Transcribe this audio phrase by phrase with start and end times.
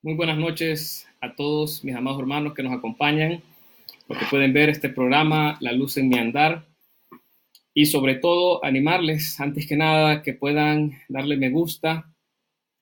[0.00, 3.42] Muy buenas noches a todos mis amados hermanos que nos acompañan,
[4.06, 6.64] porque pueden ver este programa, La Luz en mi Andar,
[7.74, 12.14] y sobre todo animarles, antes que nada, que puedan darle me gusta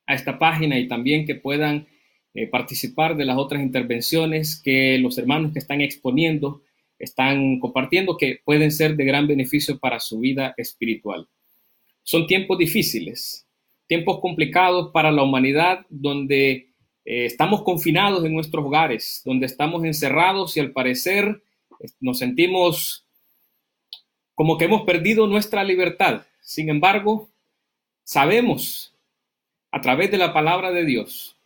[0.07, 1.87] a esta página y también que puedan
[2.35, 6.65] eh, participar de las otras intervenciones que los hermanos que están exponiendo
[6.99, 11.27] están compartiendo que pueden ser de gran beneficio para su vida espiritual.
[12.03, 13.49] Son tiempos difíciles,
[13.87, 16.76] tiempos complicados para la humanidad donde
[17.07, 21.41] eh, estamos confinados en nuestros hogares, donde estamos encerrados y al parecer
[21.81, 23.05] eh, nos sentimos
[24.35, 26.27] como que hemos perdido nuestra libertad.
[26.41, 27.29] Sin embargo,
[28.03, 28.93] sabemos
[29.71, 31.37] a través de la palabra de Dios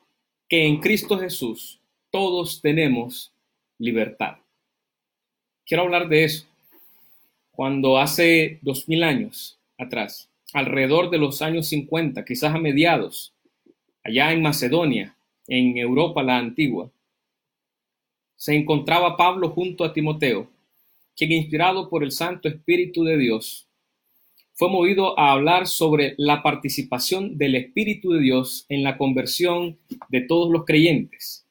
[0.49, 1.79] que en Cristo Jesús
[2.11, 3.31] todos tenemos
[3.79, 4.39] libertad.
[5.67, 6.47] Quiero hablar de eso.
[7.53, 13.35] Cuando hace dos mil años atrás, alrededor de los años 50, quizás a mediados,
[14.03, 15.15] allá en Macedonia,
[15.51, 16.91] en Europa la antigua,
[18.37, 20.49] se encontraba Pablo junto a Timoteo,
[21.15, 23.69] quien inspirado por el Santo Espíritu de Dios,
[24.55, 30.21] fue movido a hablar sobre la participación del Espíritu de Dios en la conversión de
[30.21, 31.47] todos los creyentes.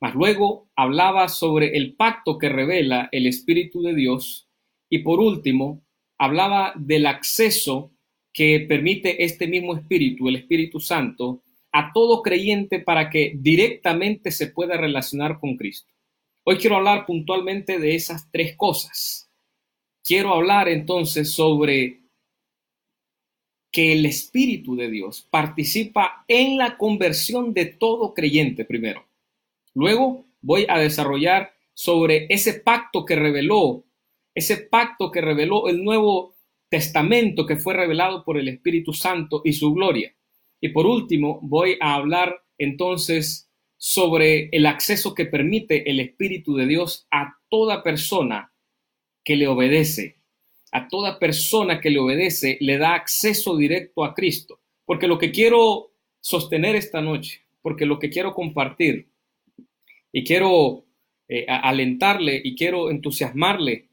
[0.00, 4.48] Mas luego hablaba sobre el pacto que revela el Espíritu de Dios
[4.88, 5.82] y por último
[6.18, 7.92] hablaba del acceso
[8.32, 14.48] que permite este mismo Espíritu, el Espíritu Santo, a todo creyente para que directamente se
[14.48, 15.92] pueda relacionar con Cristo.
[16.44, 19.30] Hoy quiero hablar puntualmente de esas tres cosas.
[20.02, 22.00] Quiero hablar entonces sobre
[23.70, 29.06] que el Espíritu de Dios participa en la conversión de todo creyente primero.
[29.74, 33.84] Luego voy a desarrollar sobre ese pacto que reveló,
[34.34, 36.34] ese pacto que reveló el Nuevo
[36.68, 40.14] Testamento que fue revelado por el Espíritu Santo y su gloria.
[40.60, 46.66] Y por último, voy a hablar entonces sobre el acceso que permite el Espíritu de
[46.66, 48.52] Dios a toda persona
[49.24, 50.16] que le obedece.
[50.72, 54.60] A toda persona que le obedece le da acceso directo a Cristo.
[54.84, 59.08] Porque lo que quiero sostener esta noche, porque lo que quiero compartir
[60.12, 60.84] y quiero
[61.28, 63.88] eh, alentarle y quiero entusiasmarle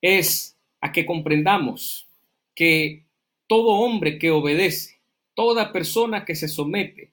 [0.00, 2.06] es a que comprendamos
[2.54, 3.06] que
[3.46, 5.01] todo hombre que obedece
[5.34, 7.12] toda persona que se somete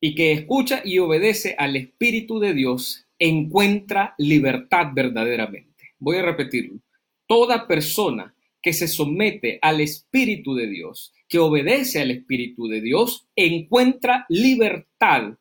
[0.00, 5.94] y que escucha y obedece al Espíritu de Dios encuentra libertad verdaderamente.
[5.98, 6.80] Voy a repetirlo.
[7.26, 13.26] Toda persona que se somete al Espíritu de Dios, que obedece al Espíritu de Dios,
[13.36, 15.38] encuentra libertad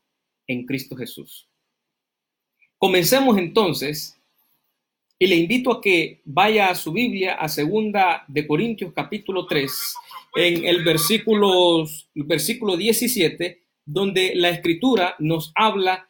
[0.47, 1.49] en Cristo Jesús.
[2.77, 4.19] Comencemos entonces
[5.23, 9.71] y le invito a que vaya a su Biblia a segunda de Corintios capítulo 3
[10.35, 16.09] en el versículo, el versículo 17, donde la escritura nos habla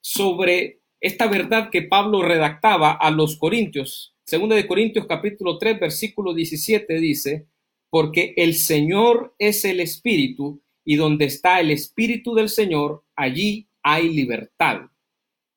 [0.00, 4.16] sobre esta verdad que Pablo redactaba a los Corintios.
[4.24, 7.46] Segunda de Corintios capítulo 3, versículo 17 dice,
[7.90, 14.08] porque el Señor es el Espíritu, y donde está el Espíritu del Señor, allí hay
[14.08, 14.86] libertad.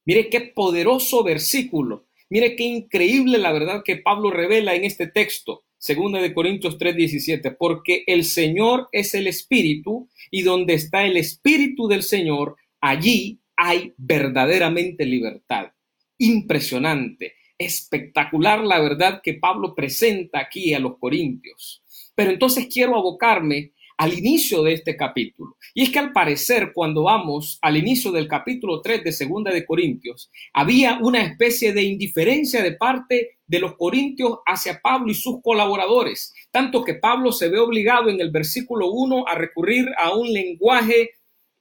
[0.03, 2.06] Mire qué poderoso versículo.
[2.29, 5.63] Mire qué increíble la verdad que Pablo revela en este texto.
[5.77, 11.87] Segunda de Corintios 3:17, porque el Señor es el Espíritu y donde está el Espíritu
[11.87, 15.71] del Señor, allí hay verdaderamente libertad.
[16.17, 21.83] Impresionante, espectacular la verdad que Pablo presenta aquí a los Corintios.
[22.15, 25.57] Pero entonces quiero abocarme al inicio de este capítulo.
[25.73, 29.65] Y es que al parecer, cuando vamos al inicio del capítulo 3 de Segunda de
[29.65, 35.41] Corintios, había una especie de indiferencia de parte de los corintios hacia Pablo y sus
[35.41, 40.31] colaboradores, tanto que Pablo se ve obligado en el versículo 1 a recurrir a un
[40.31, 41.11] lenguaje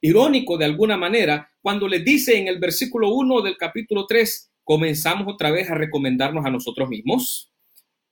[0.01, 5.33] irónico de alguna manera, cuando les dice en el versículo 1 del capítulo 3, comenzamos
[5.33, 7.51] otra vez a recomendarnos a nosotros mismos.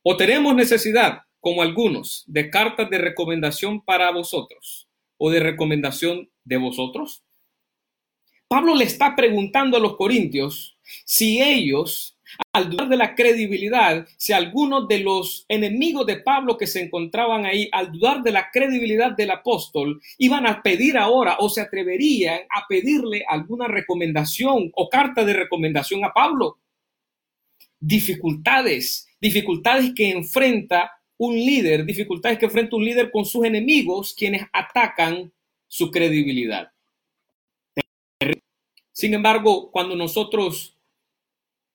[0.01, 6.57] ¿O tenemos necesidad como algunos, de cartas de recomendación para vosotros o de recomendación de
[6.57, 7.23] vosotros?
[8.47, 12.17] Pablo le está preguntando a los corintios si ellos,
[12.51, 17.45] al dudar de la credibilidad, si algunos de los enemigos de Pablo que se encontraban
[17.45, 22.39] ahí, al dudar de la credibilidad del apóstol, iban a pedir ahora o se atreverían
[22.49, 26.57] a pedirle alguna recomendación o carta de recomendación a Pablo.
[27.79, 34.43] Dificultades, dificultades que enfrenta un líder, dificultades que enfrenta un líder con sus enemigos, quienes
[34.51, 35.31] atacan
[35.67, 36.71] su credibilidad.
[38.91, 40.77] Sin embargo, cuando nosotros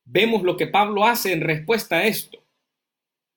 [0.05, 2.43] vemos lo que Pablo hace en respuesta a esto,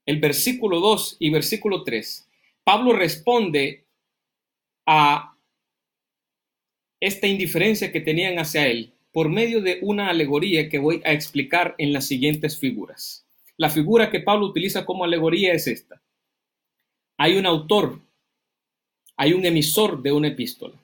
[0.05, 2.29] el versículo 2 y versículo 3,
[2.63, 3.85] Pablo responde
[4.85, 5.37] a
[6.99, 11.75] esta indiferencia que tenían hacia él por medio de una alegoría que voy a explicar
[11.77, 13.25] en las siguientes figuras.
[13.63, 16.01] La figura que Pablo utiliza como alegoría es esta.
[17.17, 18.01] Hay un autor,
[19.15, 20.75] hay un emisor de una epístola.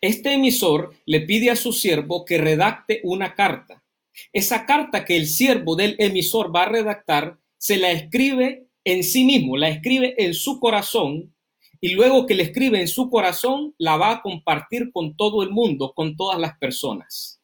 [0.00, 3.84] Este emisor le pide a su siervo que redacte una carta.
[4.32, 9.24] Esa carta que el siervo del emisor va a redactar se la escribe en sí
[9.24, 11.34] mismo, la escribe en su corazón
[11.82, 15.50] y luego que le escribe en su corazón la va a compartir con todo el
[15.50, 17.42] mundo, con todas las personas.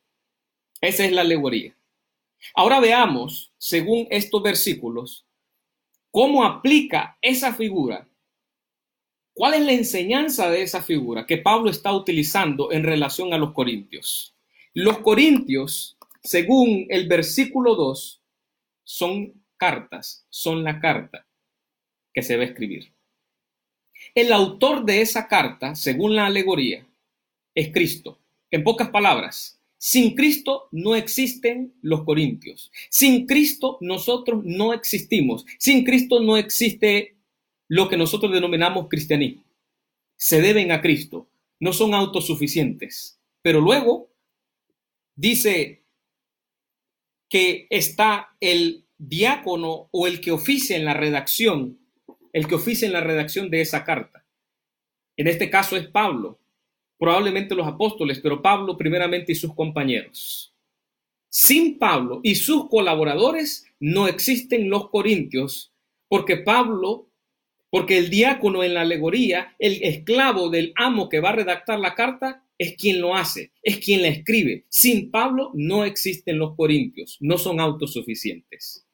[0.81, 1.77] Esa es la alegoría.
[2.55, 5.26] Ahora veamos, según estos versículos,
[6.11, 8.08] cómo aplica esa figura.
[9.35, 13.52] ¿Cuál es la enseñanza de esa figura que Pablo está utilizando en relación a los
[13.52, 14.35] corintios?
[14.75, 18.23] Los corintios, según el versículo 2,
[18.85, 21.26] son cartas, son la carta
[22.12, 22.93] que se va a escribir.
[24.14, 26.87] El autor de esa carta, según la alegoría,
[27.55, 28.19] es Cristo.
[28.50, 32.72] En pocas palabras, sin Cristo no existen los corintios.
[32.90, 35.46] Sin Cristo nosotros no existimos.
[35.58, 37.16] Sin Cristo no existe
[37.69, 39.44] lo que nosotros denominamos cristianismo.
[40.16, 41.30] Se deben a Cristo.
[41.60, 43.20] No son autosuficientes.
[43.40, 44.10] Pero luego
[45.14, 45.84] dice
[47.28, 51.78] que está el diácono o el que oficia en la redacción,
[52.32, 54.26] el que oficia en la redacción de esa carta.
[55.16, 56.38] En este caso es Pablo,
[56.98, 60.54] probablemente los apóstoles, pero Pablo primeramente y sus compañeros.
[61.30, 65.72] Sin Pablo y sus colaboradores no existen los corintios,
[66.08, 67.10] porque Pablo,
[67.70, 71.94] porque el diácono en la alegoría, el esclavo del amo que va a redactar la
[71.94, 74.64] carta, es quien lo hace, es quien la escribe.
[74.68, 78.84] Sin Pablo no existen los corintios, no son autosuficientes.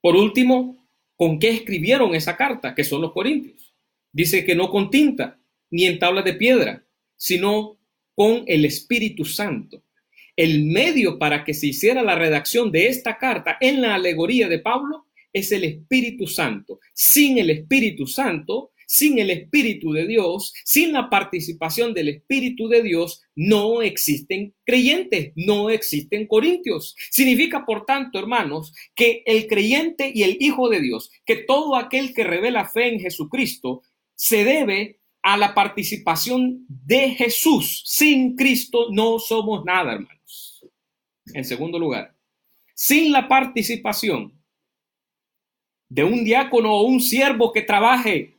[0.00, 2.74] Por último, ¿con qué escribieron esa carta?
[2.74, 3.74] Que son los corintios.
[4.12, 5.40] Dice que no con tinta,
[5.70, 6.84] ni en tabla de piedra,
[7.16, 7.78] sino
[8.14, 9.82] con el Espíritu Santo.
[10.36, 14.58] El medio para que se hiciera la redacción de esta carta en la alegoría de
[14.58, 16.80] Pablo es el Espíritu Santo.
[16.92, 22.82] Sin el Espíritu Santo, sin el Espíritu de Dios, sin la participación del Espíritu de
[22.82, 26.94] Dios, no existen creyentes, no existen corintios.
[27.10, 32.14] Significa, por tanto, hermanos, que el creyente y el Hijo de Dios, que todo aquel
[32.14, 33.82] que revela fe en Jesucristo,
[34.14, 37.82] se debe a la participación de Jesús.
[37.84, 40.64] Sin Cristo no somos nada, hermanos.
[41.34, 42.16] En segundo lugar,
[42.76, 44.40] sin la participación
[45.88, 48.38] de un diácono o un siervo que trabaje,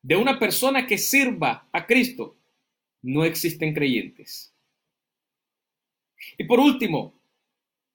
[0.00, 2.38] de una persona que sirva a Cristo,
[3.02, 4.54] no existen creyentes.
[6.36, 7.20] Y por último,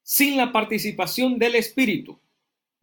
[0.01, 2.19] sin la participación del Espíritu,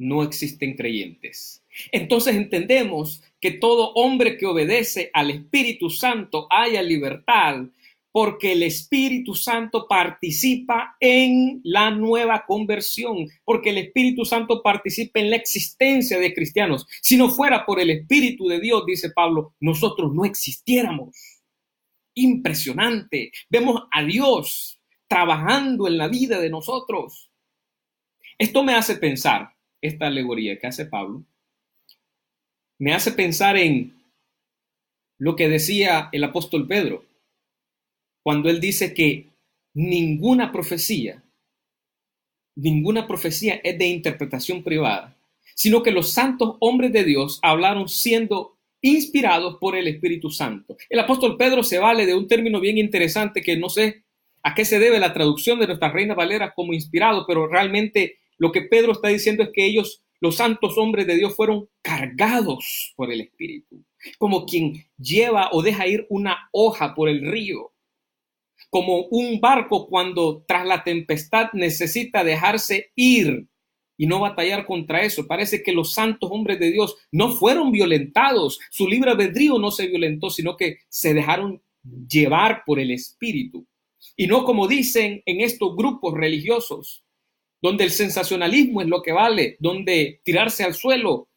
[0.01, 1.63] no existen creyentes.
[1.93, 7.67] Entonces entendemos que todo hombre que obedece al Espíritu Santo haya libertad
[8.13, 15.31] porque el Espíritu Santo participa en la nueva conversión, porque el Espíritu Santo participa en
[15.31, 16.87] la existencia de cristianos.
[17.03, 21.17] Si no fuera por el Espíritu de Dios, dice Pablo, nosotros no existiéramos.
[22.15, 23.31] Impresionante.
[23.49, 27.31] Vemos a Dios trabajando en la vida de nosotros.
[28.39, 31.25] Esto me hace pensar, esta alegoría que hace Pablo,
[32.79, 33.95] me hace pensar en
[35.19, 37.05] lo que decía el apóstol Pedro,
[38.23, 39.27] cuando él dice que
[39.75, 41.23] ninguna profecía,
[42.57, 45.17] ninguna profecía es de interpretación privada,
[45.55, 50.77] sino que los santos hombres de Dios hablaron siendo inspirados por el Espíritu Santo.
[50.89, 54.05] El apóstol Pedro se vale de un término bien interesante que no sé
[54.43, 58.53] a qué se debe la traducción de nuestra Reina Valera como inspirado, pero realmente lo
[58.53, 63.13] que Pedro está diciendo es que ellos los santos hombres de Dios fueron cargados por
[63.13, 63.85] el Espíritu,
[64.19, 67.73] como quien lleva o deja ir una hoja por el río,
[68.71, 73.47] como un barco cuando tras la tempestad necesita dejarse ir
[73.99, 75.27] y no batallar contra eso.
[75.27, 79.87] Parece que los santos hombres de Dios no fueron violentados, su libre albedrío no se
[79.87, 81.63] violentó, sino que se dejaron
[82.09, 83.67] llevar por el Espíritu.
[84.17, 87.05] Y no como dicen en estos grupos religiosos,
[87.63, 91.29] donde el sensacionalismo es lo que vale, donde tirarse al suelo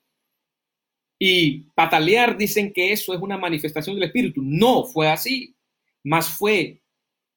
[1.25, 4.41] y patalear dicen que eso es una manifestación del Espíritu.
[4.43, 5.55] No fue así,
[6.03, 6.81] más fue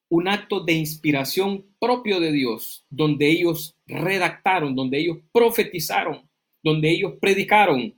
[0.09, 6.29] un acto de inspiración propio de Dios, donde ellos redactaron, donde ellos profetizaron,
[6.65, 7.95] donde ellos predicaron.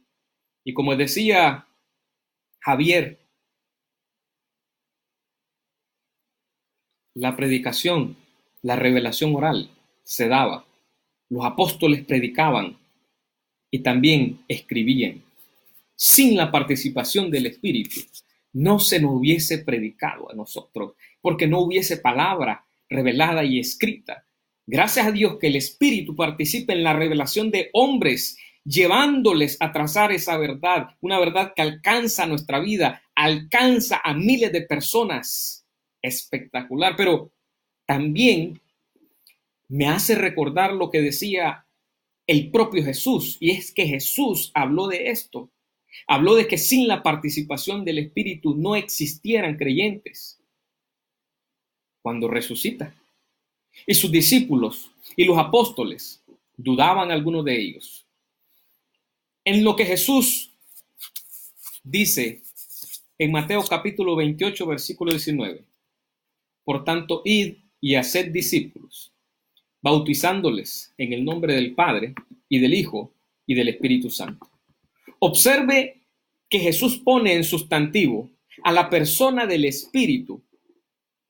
[0.63, 1.67] Y como decía
[2.61, 3.19] Javier,
[7.15, 8.17] la predicación,
[8.61, 9.71] la revelación oral
[10.03, 10.68] se daba
[11.31, 12.77] los apóstoles predicaban
[13.71, 15.23] y también escribían.
[15.95, 18.01] Sin la participación del Espíritu,
[18.53, 24.25] no se nos hubiese predicado a nosotros, porque no hubiese palabra revelada y escrita.
[24.67, 30.13] Gracias a Dios que el Espíritu participa en la revelación de hombres, llevándoles a trazar
[30.13, 35.65] esa verdad, una verdad que alcanza nuestra vida, alcanza a miles de personas.
[36.01, 37.33] Espectacular, pero
[37.87, 38.61] también
[39.69, 41.67] me hace recordar lo que decía
[42.27, 45.51] el propio Jesús, y es que Jesús habló de esto.
[46.07, 50.39] Habló de que sin la participación del Espíritu no existieran creyentes.
[52.03, 52.95] Cuando resucita.
[53.87, 56.23] Y sus discípulos y los apóstoles
[56.57, 58.07] dudaban algunos de ellos.
[59.45, 60.53] En lo que Jesús
[61.83, 62.43] dice
[63.17, 65.65] en Mateo capítulo 28, versículo 19.
[66.65, 69.13] Por tanto, id y haced discípulos,
[69.81, 72.15] bautizándoles en el nombre del Padre
[72.49, 73.13] y del Hijo
[73.47, 74.49] y del Espíritu Santo.
[75.21, 76.03] Observe
[76.49, 78.31] que Jesús pone en sustantivo
[78.65, 80.43] a la persona del Espíritu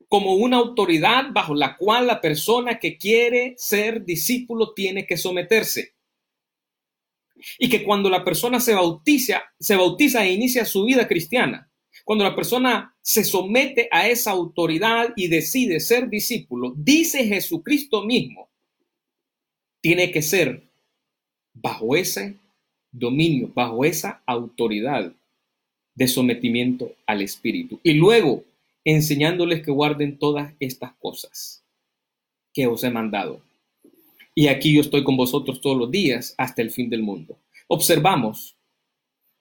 [0.08, 5.94] como una autoridad bajo la cual la persona que quiere ser discípulo tiene que someterse.
[7.58, 11.67] Y que cuando la persona se bautiza, se bautiza e inicia su vida cristiana,
[12.04, 18.48] cuando la persona se somete a esa autoridad y decide ser discípulo, dice Jesucristo mismo,
[19.80, 20.62] tiene que ser
[21.54, 22.36] bajo ese
[22.90, 25.12] dominio, bajo esa autoridad
[25.94, 27.80] de sometimiento al Espíritu.
[27.82, 28.44] Y luego
[28.84, 31.62] enseñándoles que guarden todas estas cosas
[32.54, 33.42] que os he mandado.
[34.34, 37.36] Y aquí yo estoy con vosotros todos los días hasta el fin del mundo.
[37.66, 38.56] Observamos,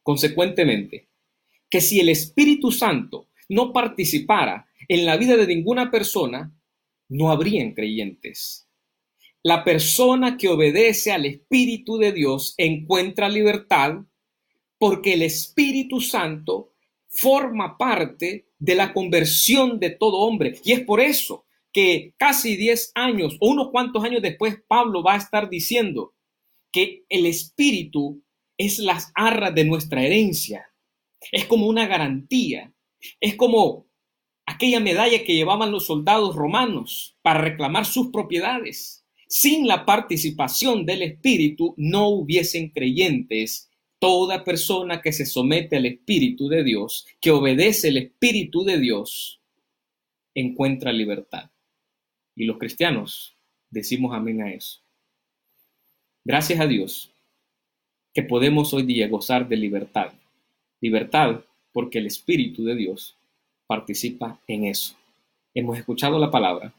[0.04, 1.08] consecuentemente,
[1.70, 6.54] que si el Espíritu Santo no participara en la vida de ninguna persona,
[7.10, 8.68] no habrían creyentes.
[9.44, 14.02] La persona que obedece al Espíritu de Dios encuentra libertad
[14.78, 16.74] porque el Espíritu Santo
[17.08, 20.60] forma parte de la conversión de todo hombre.
[20.64, 25.14] Y es por eso que casi 10 años o unos cuantos años después Pablo va
[25.14, 26.14] a estar diciendo
[26.72, 28.24] que el Espíritu
[28.58, 30.68] es las arras de nuestra herencia.
[31.32, 32.74] Es como una garantía.
[33.20, 33.88] Es como
[34.46, 39.06] aquella medalla que llevaban los soldados romanos para reclamar sus propiedades.
[39.28, 43.68] Sin la participación del Espíritu no hubiesen creyentes
[44.00, 49.42] Toda persona que se somete al Espíritu de Dios, que obedece el Espíritu de Dios,
[50.36, 51.50] encuentra libertad.
[52.36, 53.36] Y los cristianos
[53.72, 54.82] decimos amén a eso.
[56.24, 57.12] Gracias a Dios
[58.14, 60.14] que podemos hoy día gozar de libertad.
[60.82, 61.42] Libertad
[61.72, 63.16] porque el Espíritu de Dios
[63.66, 64.96] participa en eso.
[65.54, 66.74] Hemos escuchado la palabra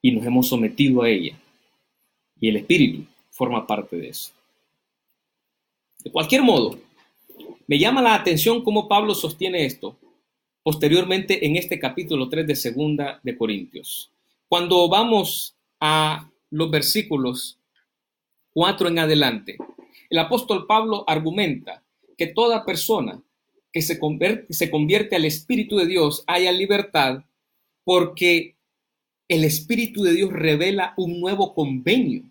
[0.00, 1.38] y nos hemos sometido a ella.
[2.40, 4.32] Y el Espíritu forma parte de eso.
[6.04, 6.78] De cualquier modo,
[7.66, 9.96] me llama la atención cómo Pablo sostiene esto
[10.62, 14.10] posteriormente en este capítulo 3 de Segunda de Corintios.
[14.48, 17.58] Cuando vamos a los versículos
[18.52, 19.56] 4 en adelante,
[20.08, 21.82] el apóstol Pablo argumenta
[22.16, 23.22] que toda persona
[23.72, 27.24] que se convierte, se convierte al Espíritu de Dios haya libertad
[27.84, 28.56] porque
[29.28, 32.22] el Espíritu de Dios revela un nuevo convenio,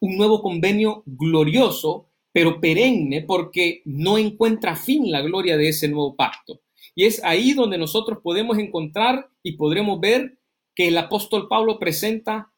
[0.00, 6.14] un nuevo convenio glorioso pero perenne porque no encuentra fin la gloria de ese nuevo
[6.14, 6.60] pacto.
[6.94, 10.38] Y es ahí donde nosotros podemos encontrar y podremos ver
[10.74, 12.52] que el apóstol Pablo presenta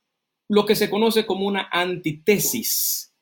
[0.48, 3.14] lo que se conoce como una antítesis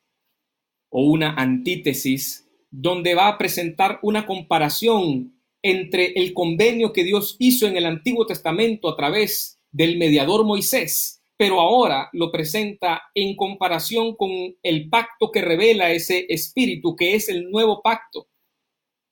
[0.89, 7.67] o una antítesis, donde va a presentar una comparación entre el convenio que Dios hizo
[7.67, 14.13] en el Antiguo Testamento a través del mediador Moisés pero ahora lo presenta en comparación
[14.17, 14.29] con
[14.61, 18.27] el pacto que revela ese espíritu, que es el nuevo pacto.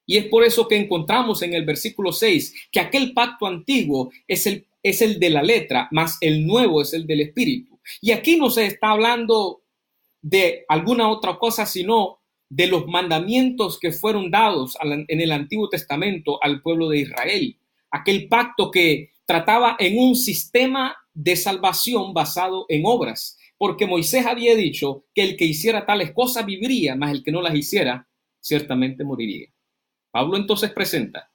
[0.06, 4.46] Y es por eso que encontramos en el versículo 6 que aquel pacto antiguo es
[4.46, 7.80] el, es el de la letra, más el nuevo es el del espíritu.
[8.02, 9.62] Y aquí no se está hablando
[10.22, 12.17] de alguna otra cosa, sino
[12.50, 17.58] de los mandamientos que fueron dados en el Antiguo Testamento al pueblo de Israel.
[17.92, 24.56] Aquel pacto que trataba en un sistema de salvación basado en obras, porque Moisés había
[24.56, 28.08] dicho que el que hiciera tales cosas viviría, mas el que no las hiciera
[28.40, 29.50] ciertamente moriría.
[30.12, 31.32] Pablo entonces presenta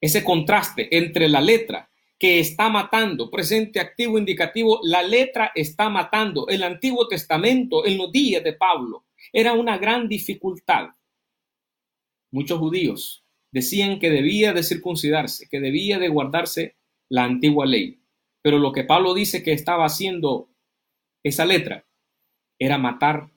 [0.00, 6.46] ese contraste entre la letra que está matando, presente, activo, indicativo, la letra está matando.
[6.48, 10.90] El Antiguo Testamento en los días de Pablo era una gran dificultad.
[12.30, 16.76] Muchos judíos decían que debía de circuncidarse, que debía de guardarse
[17.08, 18.00] la antigua ley.
[18.42, 20.50] Pero lo que Pablo dice que estaba haciendo
[21.22, 21.86] esa letra
[22.58, 23.30] era matar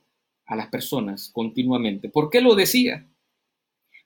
[0.45, 2.09] a las personas continuamente.
[2.09, 3.07] ¿Por qué lo decía?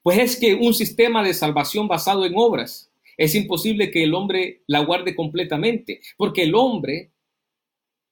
[0.02, 4.64] Pues es que un sistema de salvación basado en obras es imposible que el hombre
[4.68, 7.12] la guarde completamente, porque el hombre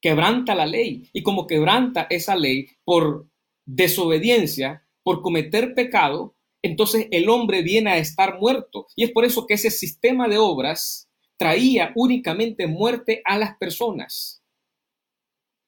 [0.02, 3.28] quebranta la ley y como quebranta esa ley por
[3.76, 8.88] desobediencia, por cometer pecado, entonces el hombre viene a estar muerto.
[8.96, 14.44] Y es por eso que ese sistema de obras traía únicamente muerte a las personas.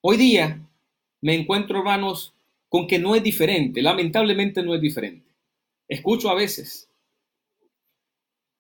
[0.02, 0.60] Hoy día
[1.22, 2.34] me encuentro, hermanos,
[2.70, 5.26] con que no es diferente, lamentablemente no es diferente.
[5.88, 6.90] Escucho a veces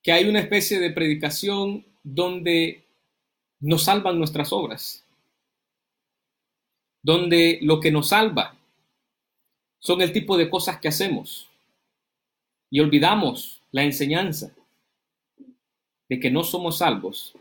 [0.01, 2.85] que hay una especie de predicación donde
[3.59, 5.05] nos salvan nuestras obras,
[7.01, 8.57] donde lo que nos salva
[9.83, 11.49] son el tipo de cosas que hacemos
[12.69, 14.55] y olvidamos la enseñanza
[16.09, 17.33] de que no somos salvos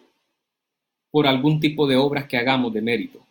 [1.11, 3.25] por algún tipo de obras que hagamos de mérito,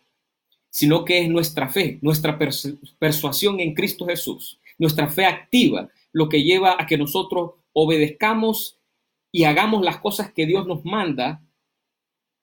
[0.70, 2.38] sino que es nuestra fe, nuestra
[2.98, 8.78] persuasión en Cristo Jesús, nuestra fe activa, lo que lleva a que nosotros obedezcamos
[9.30, 11.42] y hagamos las cosas que Dios nos manda.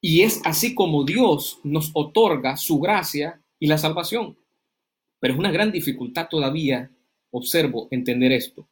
[0.02, 4.38] Y es así como Dios nos otorga su gracia y la salvación.
[5.20, 6.92] Pero es una gran dificultad todavía,
[7.32, 8.68] observo, entender esto.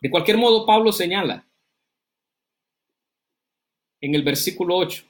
[0.00, 1.46] De cualquier modo, Pablo señala
[4.00, 5.04] en el versículo 8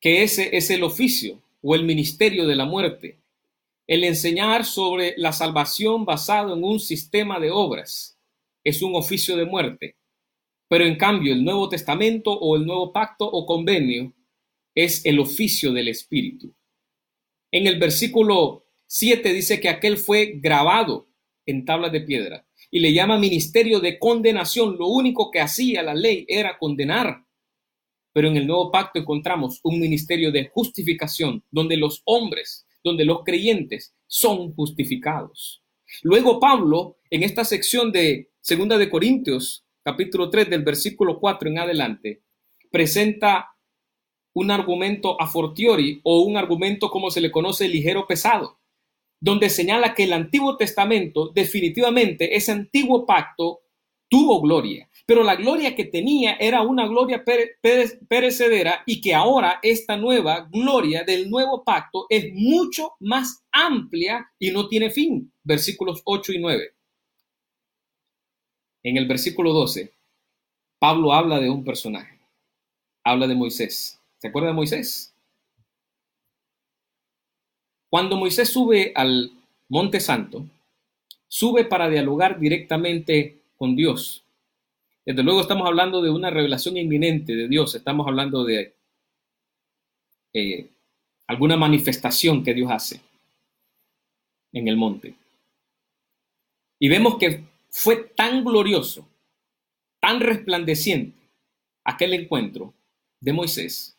[0.00, 3.18] que ese es el oficio o el ministerio de la muerte,
[3.86, 8.18] el enseñar sobre la salvación basado en un sistema de obras.
[8.62, 9.96] Es un oficio de muerte.
[10.68, 14.12] Pero en cambio, el Nuevo Testamento o el Nuevo Pacto o Convenio
[14.74, 16.54] es el oficio del Espíritu.
[17.50, 21.08] En el versículo 7 dice que aquel fue grabado
[21.46, 24.76] en tablas de piedra y le llama ministerio de condenación.
[24.78, 27.24] Lo único que hacía la ley era condenar.
[28.12, 33.24] Pero en el nuevo pacto encontramos un ministerio de justificación, donde los hombres, donde los
[33.24, 35.62] creyentes son justificados.
[36.02, 41.58] Luego Pablo, en esta sección de Segunda de Corintios, capítulo 3 del versículo 4 en
[41.58, 42.22] adelante,
[42.70, 43.54] presenta
[44.32, 48.58] un argumento a fortiori o un argumento como se le conoce ligero pesado,
[49.24, 53.60] donde señala que el Antiguo Testamento definitivamente, ese antiguo pacto
[54.08, 57.24] tuvo gloria, pero la gloria que tenía era una gloria
[58.08, 64.50] perecedera y que ahora esta nueva gloria del nuevo pacto es mucho más amplia y
[64.50, 65.32] no tiene fin.
[65.42, 66.74] Versículos 8 y 9
[68.84, 69.92] en el versículo 12,
[70.78, 72.20] Pablo habla de un personaje.
[73.02, 73.98] Habla de Moisés.
[74.18, 75.13] ¿Se acuerda de Moisés?
[77.94, 79.30] Cuando Moisés sube al
[79.68, 80.44] Monte Santo,
[81.28, 84.24] sube para dialogar directamente con Dios.
[85.06, 88.74] Desde luego estamos hablando de una revelación inminente de Dios, estamos hablando de
[90.32, 90.70] eh,
[91.28, 93.00] alguna manifestación que Dios hace
[94.52, 95.14] en el monte.
[96.80, 99.06] Y vemos que fue tan glorioso,
[100.00, 101.16] tan resplandeciente
[101.84, 102.74] aquel encuentro
[103.20, 103.96] de Moisés,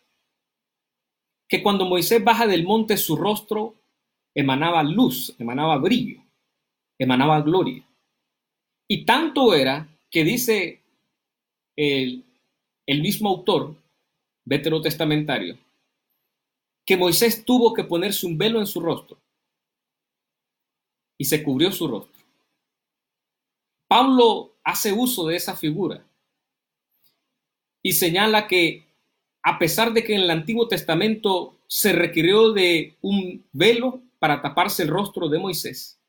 [1.48, 3.74] que cuando Moisés baja del monte su rostro
[4.36, 6.22] emanaba luz, emanaba brillo,
[7.00, 7.84] emanaba gloria.
[8.88, 10.82] Y tanto era que dice
[11.76, 12.24] el,
[12.86, 13.76] el mismo autor
[14.44, 15.58] veterotestamentario,
[16.86, 19.18] que Moisés tuvo que ponerse un velo en su rostro
[21.18, 22.24] y se cubrió su rostro.
[23.88, 26.06] Pablo hace uso de esa figura
[27.82, 28.86] y señala que
[29.44, 34.82] a pesar de que en el Antiguo Testamento se requirió de un velo para taparse
[34.82, 36.00] el rostro de Moisés,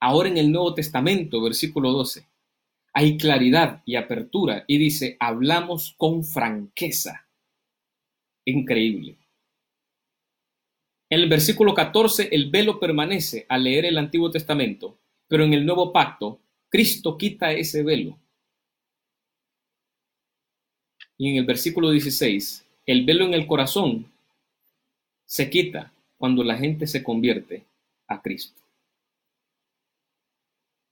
[0.00, 2.26] ahora en el Nuevo Testamento, versículo 12,
[2.94, 7.28] hay claridad y apertura y dice, hablamos con franqueza.
[8.46, 9.18] Increíble.
[11.10, 14.96] En el versículo 14, el velo permanece al leer el Antiguo Testamento,
[15.28, 18.18] pero en el Nuevo Pacto Cristo quita ese velo.
[21.18, 24.10] Y en el versículo 16, el velo en el corazón
[25.26, 27.64] se quita cuando la gente se convierte
[28.08, 28.60] a Cristo.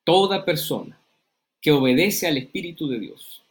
[0.05, 0.99] Toda persona
[1.61, 3.43] que obedece al Espíritu de Dios,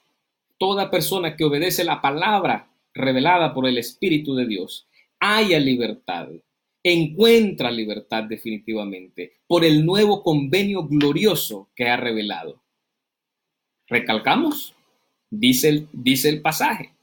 [0.58, 4.88] toda persona que obedece la palabra revelada por el Espíritu de Dios,
[5.20, 6.30] haya libertad
[6.84, 12.62] encuentra libertad definitivamente por el nuevo convenio glorioso que ha revelado.
[13.88, 14.76] Recalcamos,
[15.30, 16.94] dice el, dice el pasaje,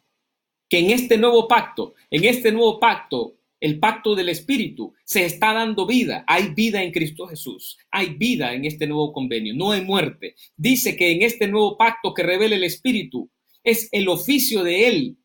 [0.68, 5.52] que en este nuevo pacto, en este nuevo pacto, el pacto del Espíritu, se está
[5.52, 6.24] dando vida.
[6.26, 7.78] Hay vida en Cristo Jesús.
[7.90, 9.54] Hay vida en este nuevo convenio.
[9.54, 10.34] No hay muerte.
[10.56, 13.30] Dice que en este nuevo pacto que revela el Espíritu
[13.62, 15.16] es el oficio de Él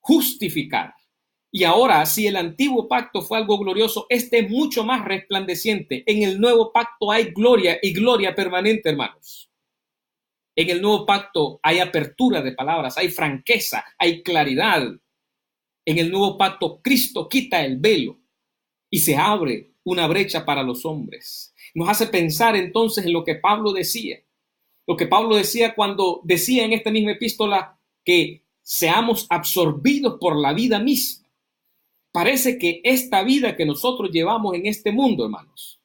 [0.00, 0.94] justificar,
[1.50, 6.04] y ahora, si el antiguo pacto fue algo glorioso, este es mucho más resplandeciente.
[6.06, 9.50] En el nuevo pacto hay gloria y gloria permanente, hermanos.
[10.54, 14.88] En el nuevo pacto hay apertura de palabras, hay franqueza, hay claridad.
[15.88, 18.18] En el nuevo pacto Cristo quita el velo
[18.90, 21.54] y se abre una brecha para los hombres.
[21.74, 24.18] Nos hace pensar entonces en lo que Pablo decía.
[24.86, 30.52] Lo que Pablo decía cuando decía en esta misma epístola que seamos absorbidos por la
[30.52, 31.26] vida misma.
[32.12, 35.80] Parece que esta vida que nosotros llevamos en este mundo, hermanos,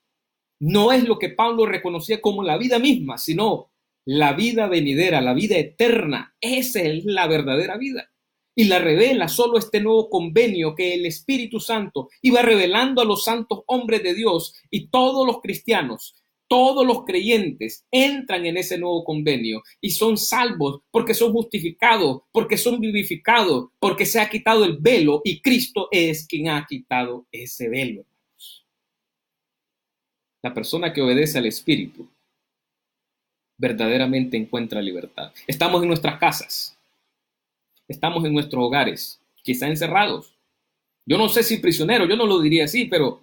[0.60, 3.72] no es lo que Pablo reconocía como la vida misma, sino
[4.04, 6.36] la vida venidera, la vida eterna.
[6.42, 8.13] Esa es la verdadera vida.
[8.56, 13.24] Y la revela solo este nuevo convenio que el Espíritu Santo iba revelando a los
[13.24, 16.16] santos hombres de Dios y todos los cristianos
[16.54, 22.58] todos los creyentes entran en ese nuevo convenio y son salvos porque son justificados, porque
[22.58, 27.70] son vivificados, porque se ha quitado el velo y Cristo es quien ha quitado ese
[27.70, 28.06] velo.
[30.44, 32.08] La persona que obedece al Espíritu
[33.58, 35.32] verdaderamente encuentra libertad.
[35.48, 36.78] Estamos en nuestras casas,
[37.88, 40.38] estamos en nuestros hogares, quizá encerrados.
[41.06, 43.22] Yo no sé si prisioneros, yo no lo diría así, pero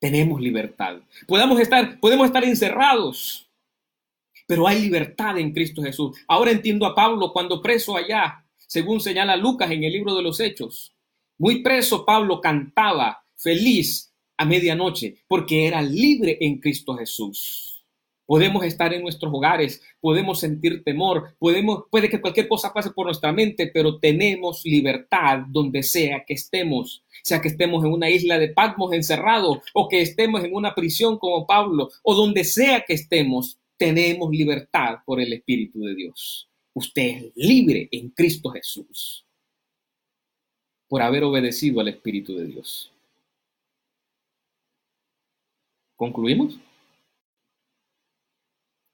[0.00, 0.98] tenemos libertad.
[1.26, 3.48] Podemos estar, podemos estar encerrados,
[4.46, 6.18] pero hay libertad en Cristo Jesús.
[6.28, 10.40] Ahora entiendo a Pablo cuando preso allá, según señala Lucas en el libro de los
[10.40, 10.94] Hechos.
[11.38, 17.73] Muy preso, Pablo cantaba feliz a medianoche porque era libre en Cristo Jesús.
[18.26, 23.06] Podemos estar en nuestros hogares, podemos sentir temor, podemos, puede que cualquier cosa pase por
[23.06, 28.38] nuestra mente, pero tenemos libertad donde sea que estemos, sea que estemos en una isla
[28.38, 32.94] de Patmos encerrado o que estemos en una prisión como Pablo o donde sea que
[32.94, 36.48] estemos, tenemos libertad por el Espíritu de Dios.
[36.72, 39.24] Usted es libre en Cristo Jesús
[40.88, 42.90] por haber obedecido al Espíritu de Dios.
[45.96, 46.58] ¿Concluimos?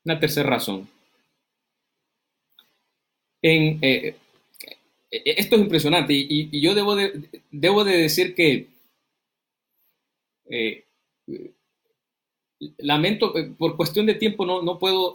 [0.05, 0.89] Una tercera razón.
[3.43, 4.15] Eh, eh,
[5.11, 8.69] esto es impresionante y, yo debo de, debo de decir que
[10.51, 10.85] eh,
[12.79, 15.15] lamento, por cuestión de tiempo no, no puedo,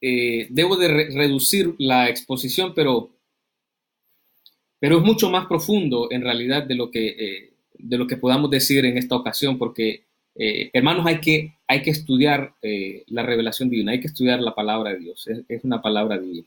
[0.00, 3.10] debo de reducir la exposición, pero,
[4.78, 8.84] pero es mucho más profundo en realidad de lo que, de lo que podamos decir
[8.84, 10.04] en esta ocasión, porque
[10.38, 14.54] eh, hermanos, hay que, hay que estudiar eh, la revelación divina, hay que estudiar la
[14.54, 16.46] palabra de Dios, es, una palabra divina.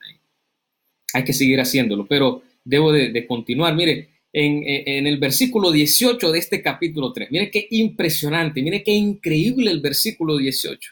[1.13, 3.75] Hay que seguir haciéndolo, pero debo de, continuar.
[3.75, 9.71] Mire, en, el versículo 18 de este capítulo 3, mire qué impresionante, mire qué increíble
[9.71, 10.91] el versículo 18.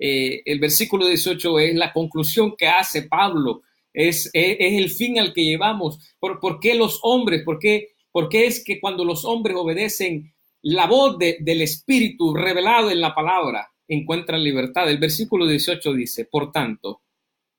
[0.00, 3.62] Eh, el versículo 18 es la conclusión que hace Pablo,
[3.94, 5.98] es, es, el fin al que llevamos.
[6.20, 7.42] ¿Por, por qué los hombres?
[7.42, 12.90] ¿Por qué, ¿Por qué es que cuando los hombres obedecen la voz del Espíritu revelado
[12.90, 14.90] en la palabra encuentra libertad.
[14.90, 17.02] El versículo 18 dice, por tanto,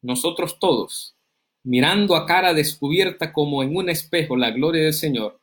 [0.02, 1.16] nosotros todos,
[1.64, 5.40] mirando a cara descubierta como en un espejo la gloria del Señor,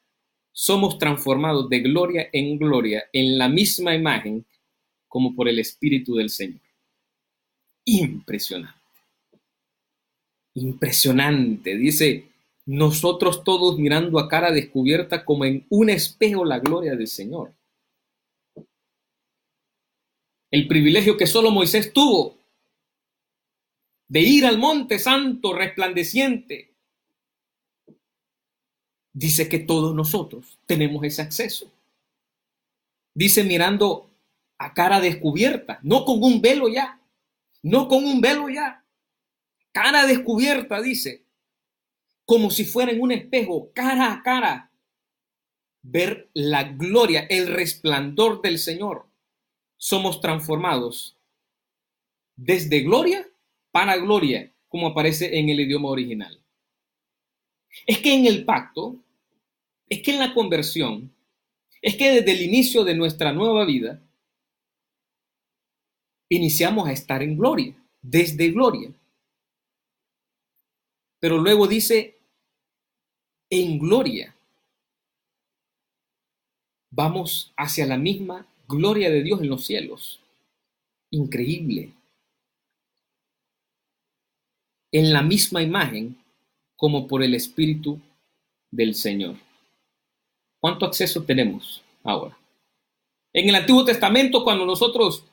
[0.53, 4.47] somos transformados de gloria en gloria en la misma imagen
[5.09, 6.61] como por el Espíritu del Señor.
[7.85, 8.81] Impresionante.
[10.55, 11.77] Impresionante.
[11.77, 12.27] Dice,
[12.66, 17.55] nosotros todos mirando a cara descubierta como en un espejo la gloria del Señor.
[20.50, 22.37] El privilegio que solo Moisés tuvo
[24.09, 26.72] de ir al monte santo resplandeciente.
[29.12, 31.70] Dice que todos nosotros tenemos ese acceso.
[33.14, 34.11] Dice mirando
[34.59, 37.00] a cara descubierta, no con un velo ya,
[37.62, 38.85] no con un velo ya.
[39.72, 41.26] Cara descubierta, dice
[42.27, 44.71] como si fuera en un espejo, cara a cara,
[45.83, 49.07] ver la gloria, el resplandor del Señor.
[49.79, 51.17] Somos transformados
[52.35, 53.27] desde gloria
[53.71, 56.39] para gloria, como aparece en el idioma original.
[57.87, 58.97] Es que en el pacto,
[59.89, 61.12] es que en la conversión,
[61.81, 64.03] es que desde el inicio de nuestra nueva vida,
[66.29, 68.91] iniciamos a estar en gloria, desde gloria.
[71.21, 72.15] Pero luego dice,
[73.62, 74.35] en gloria.
[76.90, 80.21] Vamos hacia la misma gloria de Dios en los cielos.
[81.11, 81.92] Increíble.
[84.92, 86.16] En la misma imagen
[86.77, 88.01] como por el Espíritu
[88.71, 89.37] del Señor.
[90.61, 92.37] ¿Cuánto acceso tenemos ahora?
[93.33, 95.25] En el Antiguo Testamento, cuando nosotros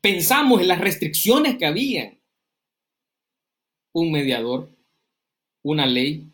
[0.00, 2.14] pensamos en las restricciones que había,
[3.92, 4.68] un mediador,
[5.62, 6.28] una ley,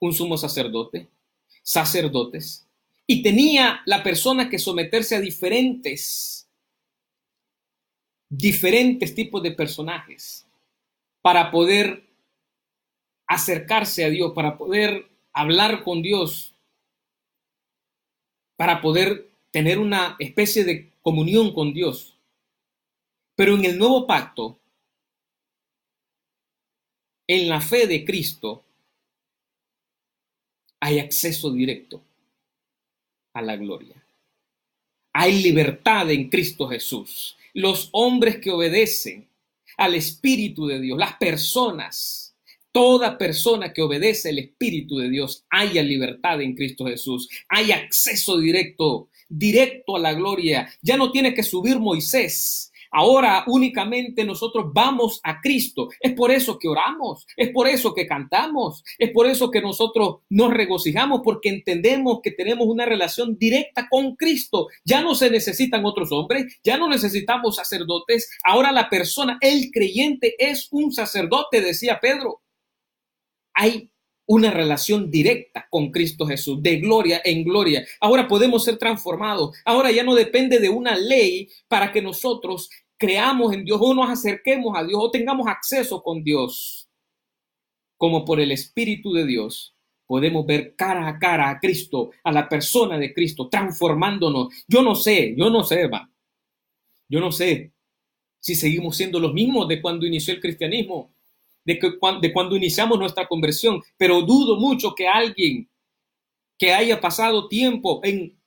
[0.00, 1.08] un sumo sacerdote,
[1.62, 2.66] sacerdotes,
[3.06, 6.48] y tenía la persona que someterse a diferentes,
[8.28, 10.46] diferentes tipos de personajes
[11.22, 12.04] para poder
[13.26, 16.54] acercarse a Dios, para poder hablar con Dios,
[18.56, 22.16] para poder tener una especie de comunión con Dios.
[23.34, 24.58] Pero en el nuevo pacto,
[27.28, 28.64] en la fe de Cristo,
[30.80, 32.02] hay acceso directo
[33.32, 34.02] a la gloria.
[35.12, 37.36] Hay libertad en Cristo Jesús.
[37.54, 39.28] Los hombres que obedecen
[39.76, 42.34] al Espíritu de Dios, las personas,
[42.72, 47.28] toda persona que obedece al Espíritu de Dios, haya libertad en Cristo Jesús.
[47.48, 50.70] Hay acceso directo, directo a la gloria.
[50.82, 55.90] Ya no tiene que subir Moisés Ahora únicamente nosotros vamos a Cristo.
[56.00, 60.20] Es por eso que oramos, es por eso que cantamos, es por eso que nosotros
[60.30, 64.68] nos regocijamos, porque entendemos que tenemos una relación directa con Cristo.
[64.82, 68.30] Ya no se necesitan otros hombres, ya no necesitamos sacerdotes.
[68.42, 72.40] Ahora la persona, el creyente es un sacerdote, decía Pedro.
[73.52, 73.90] Hay
[74.26, 77.86] una relación directa con Cristo Jesús, de gloria en gloria.
[78.00, 79.56] Ahora podemos ser transformados.
[79.64, 84.10] Ahora ya no depende de una ley para que nosotros creamos en Dios o nos
[84.10, 86.88] acerquemos a Dios o tengamos acceso con Dios.
[87.96, 89.74] Como por el Espíritu de Dios
[90.06, 94.48] podemos ver cara a cara a Cristo, a la persona de Cristo, transformándonos.
[94.68, 96.08] Yo no sé, yo no sé, va.
[97.08, 97.72] Yo no sé
[98.38, 101.12] si seguimos siendo los mismos de cuando inició el cristianismo,
[101.64, 105.68] de, que, de cuando iniciamos nuestra conversión, pero dudo mucho que alguien
[106.56, 108.40] que haya pasado tiempo en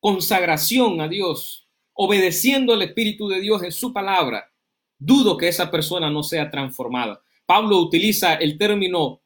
[0.00, 1.61] consagración a Dios
[1.94, 4.50] obedeciendo al Espíritu de Dios en su palabra,
[4.98, 7.22] dudo que esa persona no sea transformada.
[7.46, 9.22] Pablo utiliza el término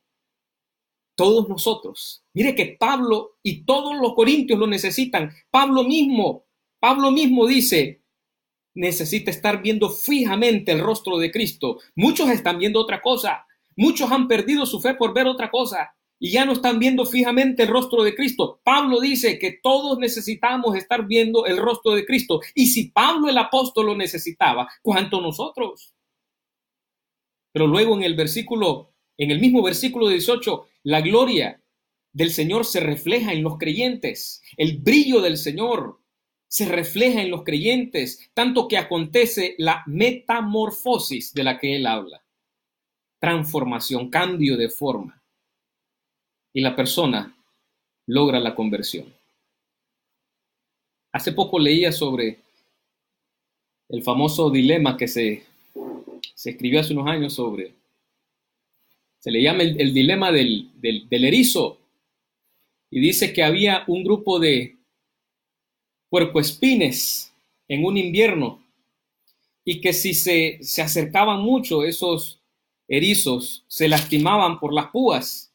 [1.14, 2.24] todos nosotros.
[2.34, 5.32] Mire que Pablo y todos los corintios lo necesitan.
[5.50, 6.44] Pablo mismo,
[6.78, 8.02] Pablo mismo dice,
[8.74, 11.78] necesita estar viendo fijamente el rostro de Cristo.
[11.94, 13.46] Muchos están viendo otra cosa.
[13.76, 17.64] Muchos han perdido su fe por ver otra cosa y ya no están viendo fijamente
[17.64, 18.60] el rostro de Cristo.
[18.64, 22.40] Pablo dice que todos necesitamos estar viendo el rostro de Cristo.
[22.54, 25.94] Y si Pablo el apóstol lo necesitaba, ¿cuánto nosotros?
[27.52, 31.62] Pero luego en el versículo, en el mismo versículo 18, la gloria
[32.12, 34.42] del Señor se refleja en los creyentes.
[34.56, 36.00] El brillo del Señor
[36.48, 42.24] se refleja en los creyentes, tanto que acontece la metamorfosis de la que él habla.
[43.18, 45.22] Transformación, cambio de forma
[46.56, 47.36] y la persona
[48.06, 49.12] logra la conversión.
[51.12, 52.38] Hace poco leía sobre
[53.90, 55.44] el famoso dilema que se,
[56.34, 57.74] se escribió hace unos años sobre,
[59.18, 61.78] se le llama el, dilema del, del, erizo,
[62.90, 64.78] y dice que había un grupo de
[66.08, 67.34] puercoespines
[67.68, 68.64] en un invierno
[69.62, 72.40] y que si se, se acercaban mucho esos
[72.88, 75.45] erizos, se lastimaban por las púas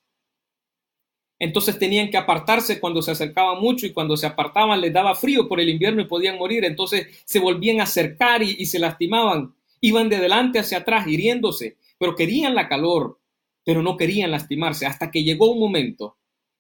[1.42, 5.48] entonces tenían que apartarse cuando se acercaban mucho y cuando se apartaban les daba frío
[5.48, 6.64] por el invierno y podían morir.
[6.64, 9.52] Entonces se volvían a acercar y, se lastimaban.
[9.80, 13.18] Iban de delante hacia atrás hiriéndose, pero querían la calor,
[13.66, 16.16] pero no querían lastimarse hasta que llegó un momento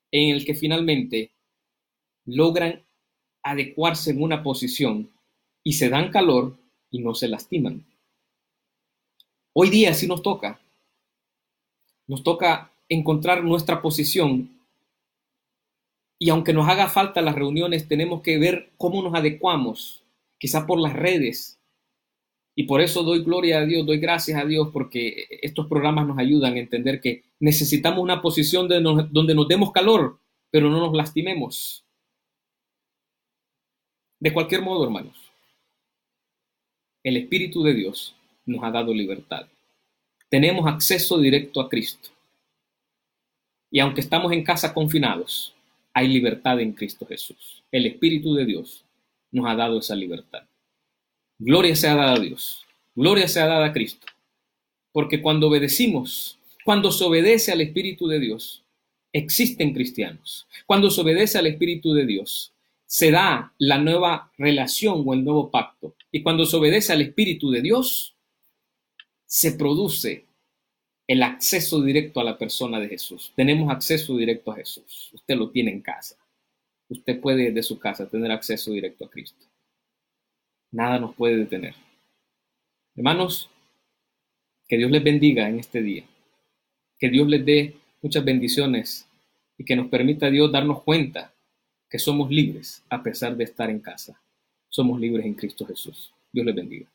[0.09, 1.29] en el que finalmente
[2.25, 2.83] logran
[3.43, 5.11] adecuarse en una posición
[5.63, 6.57] y se dan calor
[6.89, 7.85] y no se lastiman.
[9.53, 10.59] Hoy día sí nos toca.
[12.07, 14.59] Nos toca encontrar nuestra posición
[16.21, 20.03] y aunque nos haga falta las reuniones, tenemos que ver cómo nos adecuamos,
[20.37, 21.59] quizá por las redes.
[22.55, 26.19] Y por eso doy gloria a Dios, doy gracias a Dios, porque estos programas nos
[26.19, 30.19] ayudan a entender que necesitamos una posición donde nos demos calor,
[30.51, 31.83] pero no nos lastimemos.
[34.19, 35.17] De cualquier modo, hermanos,
[37.03, 39.47] el Espíritu de Dios nos ha dado libertad.
[40.29, 42.09] Tenemos acceso directo a Cristo.
[43.71, 45.55] Y aunque estamos en casa confinados,
[45.93, 47.63] hay libertad en Cristo Jesús.
[47.71, 48.85] El Espíritu de Dios
[49.31, 50.43] nos ha dado esa libertad.
[51.37, 52.65] Gloria sea dada a Dios.
[52.95, 54.07] Gloria sea dada a Cristo.
[54.91, 58.63] Porque cuando obedecimos, cuando se obedece al Espíritu de Dios,
[59.13, 60.47] existen cristianos.
[60.65, 62.53] Cuando se obedece al Espíritu de Dios,
[62.85, 65.95] se da la nueva relación o el nuevo pacto.
[66.11, 68.15] Y cuando se obedece al Espíritu de Dios,
[69.25, 70.25] se produce
[71.11, 73.33] el acceso directo a la persona de Jesús.
[73.35, 75.09] Tenemos acceso directo a Jesús.
[75.11, 76.15] Usted lo tiene en casa.
[76.87, 79.45] Usted puede de su casa tener acceso directo a Cristo.
[80.71, 81.75] Nada nos puede detener.
[82.95, 83.49] Hermanos,
[84.69, 86.05] que Dios les bendiga en este día.
[86.97, 89.05] Que Dios les dé muchas bendiciones
[89.57, 91.33] y que nos permita Dios darnos cuenta
[91.89, 94.21] que somos libres a pesar de estar en casa.
[94.69, 96.13] Somos libres en Cristo Jesús.
[96.31, 96.91] Dios les bendiga.